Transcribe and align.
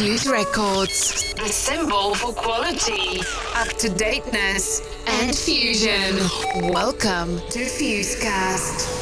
Fuse 0.00 0.26
Records, 0.26 1.34
the 1.34 1.48
symbol 1.48 2.14
for 2.14 2.32
quality, 2.32 3.20
up 3.54 3.68
to 3.76 3.90
dateness, 3.90 4.80
and 5.06 5.36
fusion. 5.36 6.16
Welcome 6.72 7.38
to 7.50 7.58
Fusecast. 7.66 8.99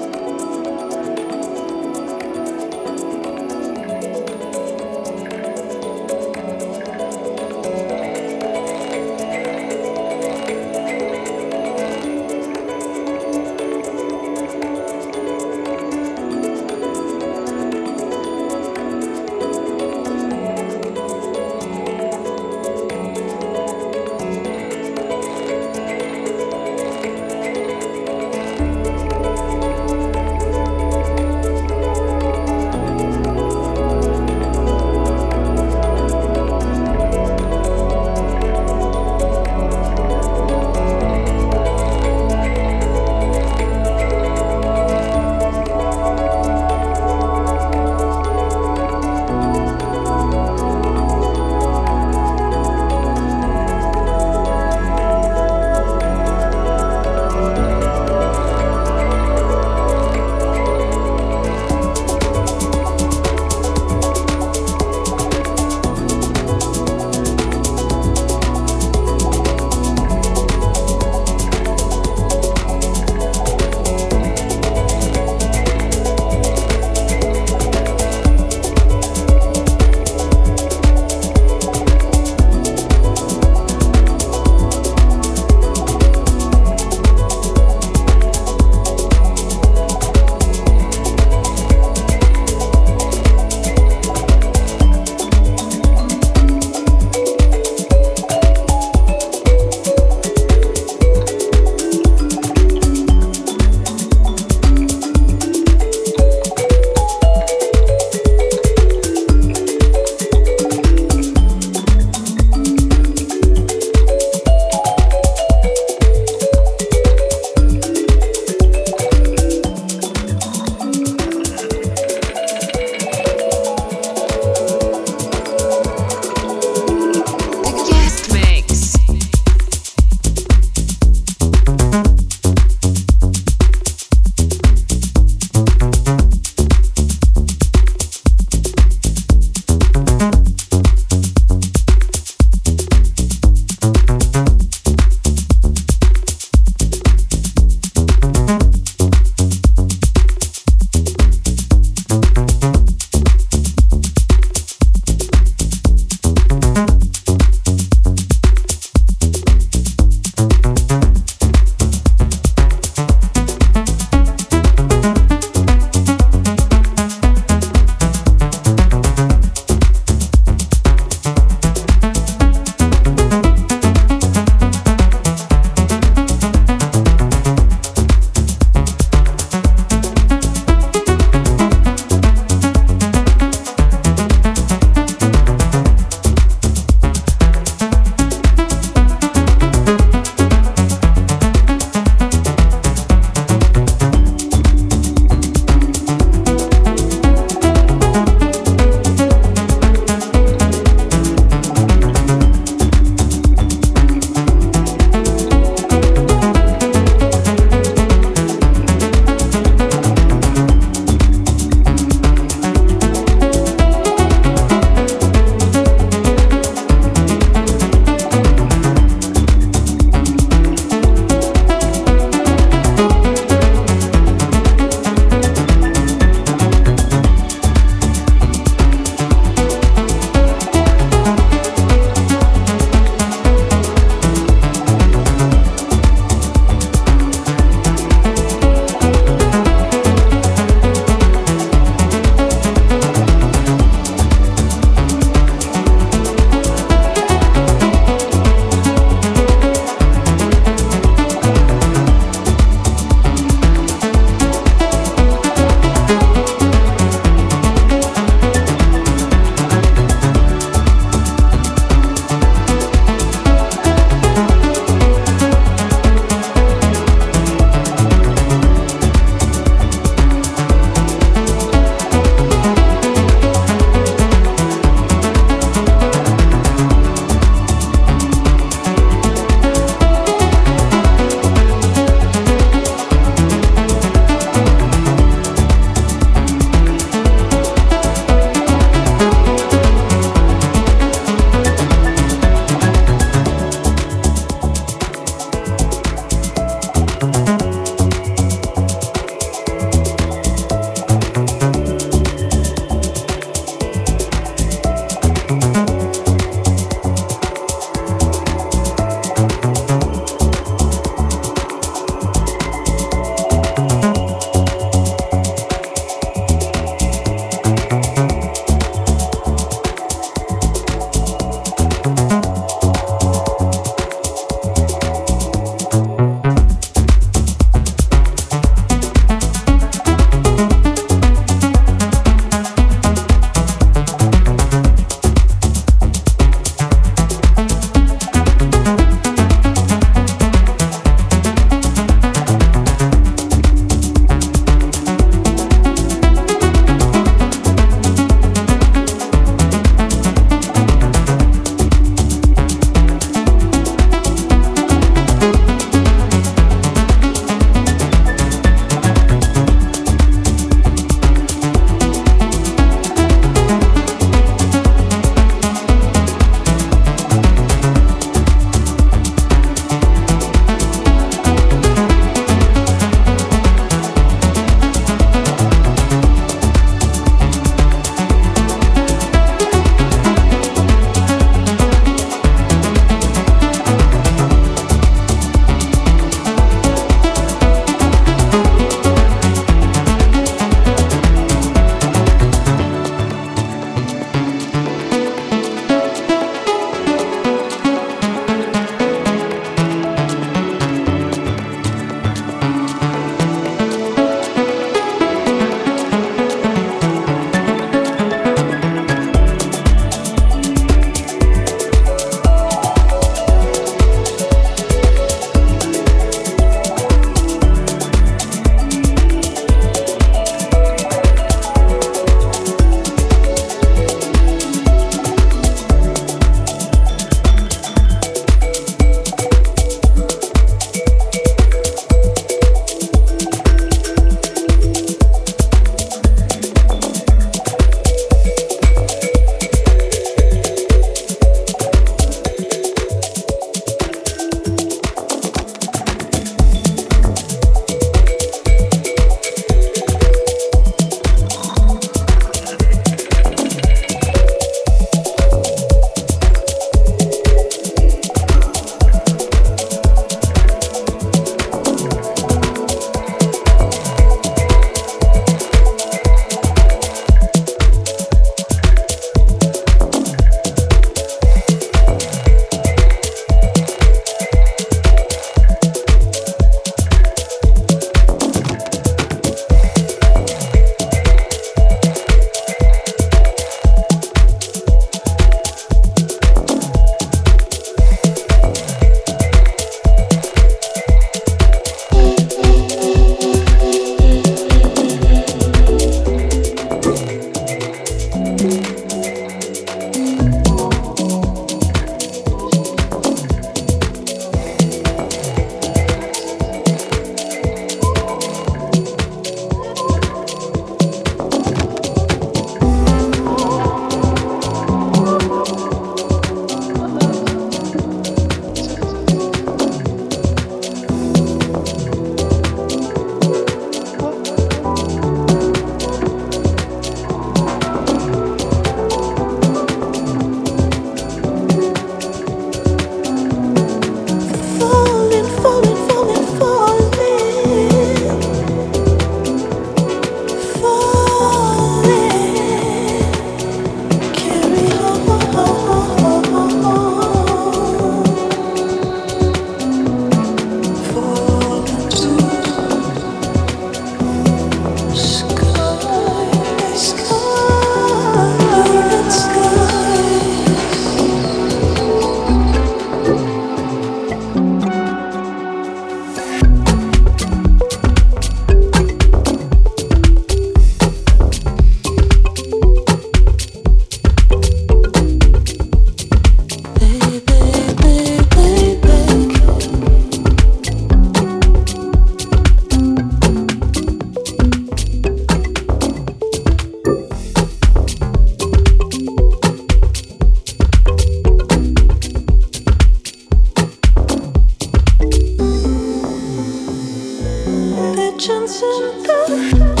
conscience 598.41 598.81
in 598.81 600.00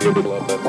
Love 0.00 0.46
that 0.48 0.62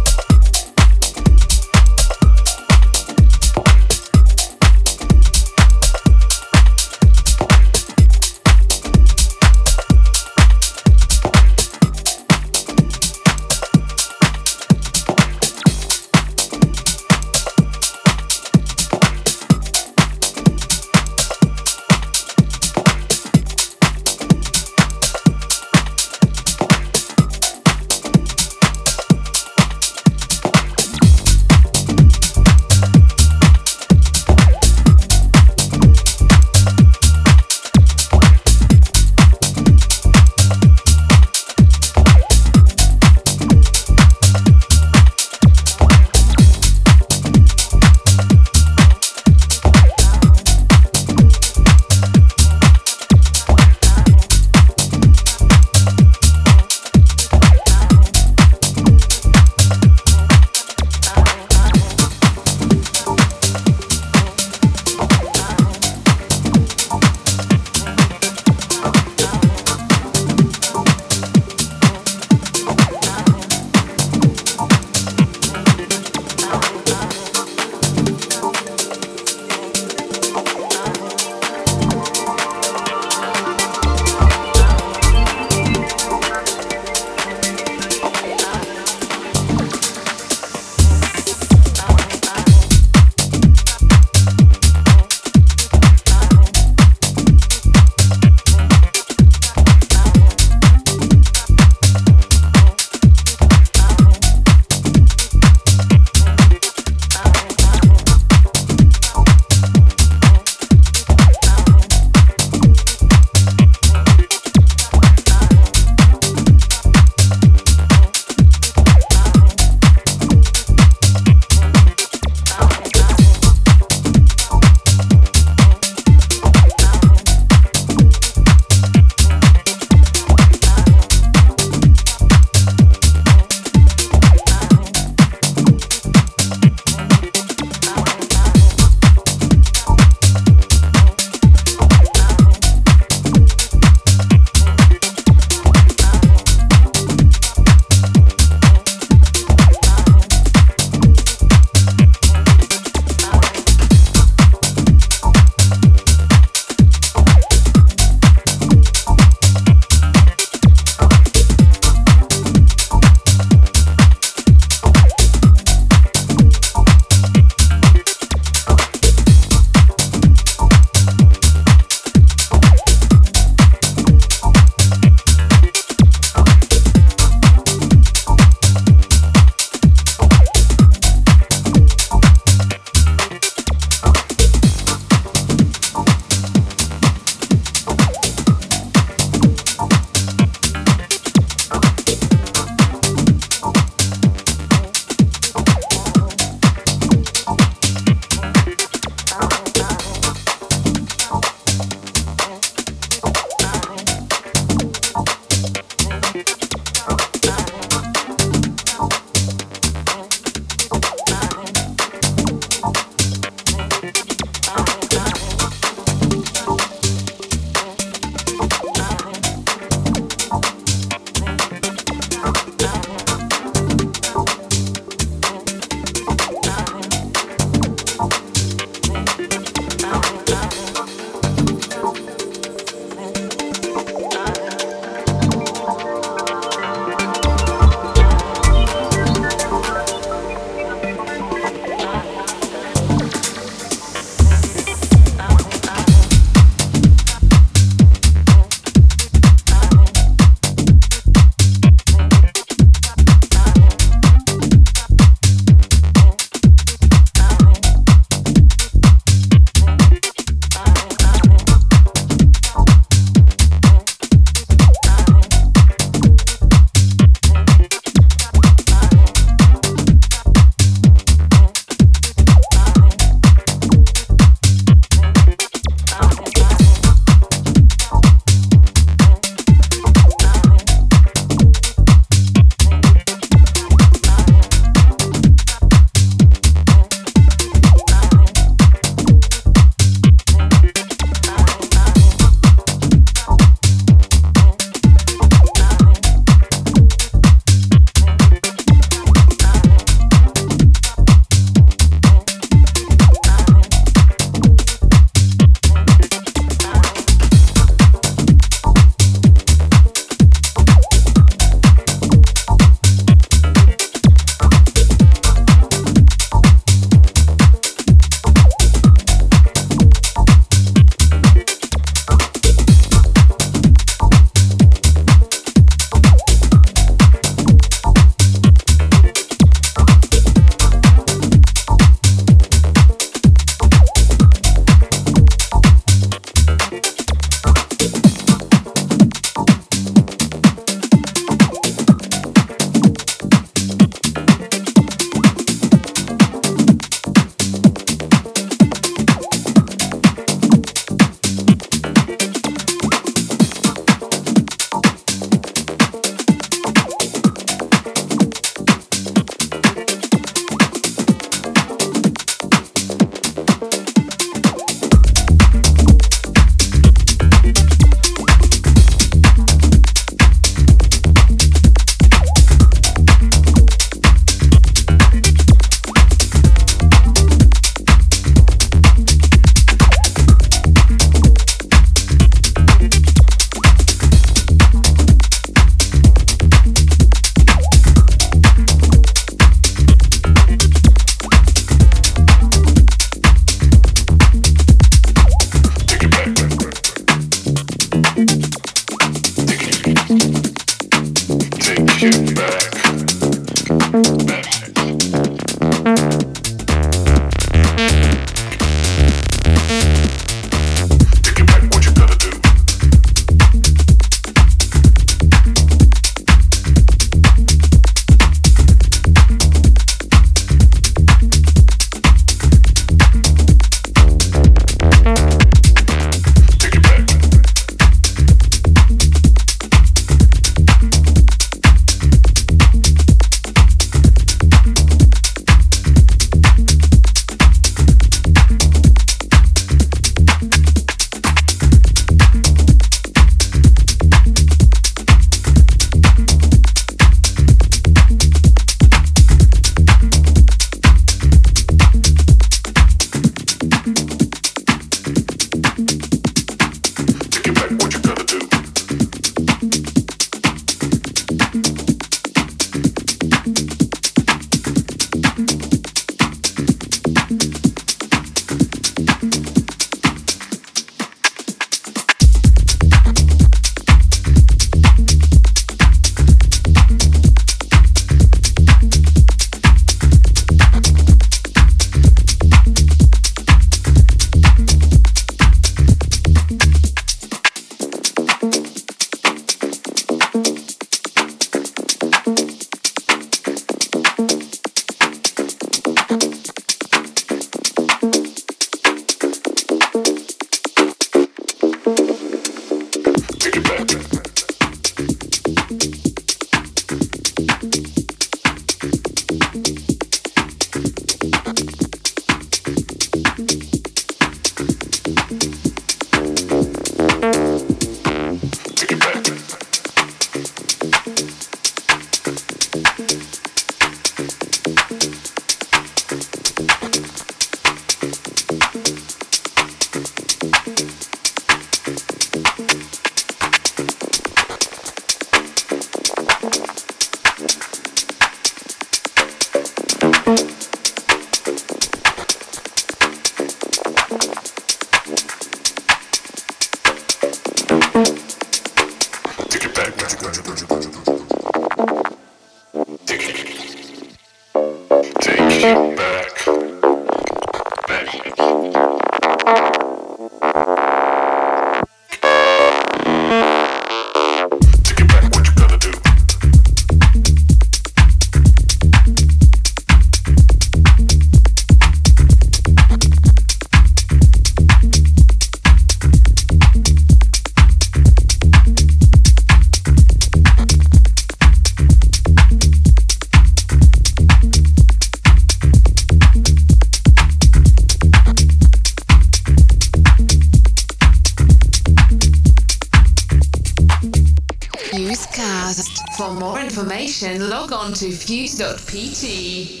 to 598.15 598.31
fuse.pt. 598.31 600.00